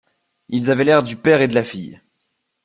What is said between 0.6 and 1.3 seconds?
avaient l’air du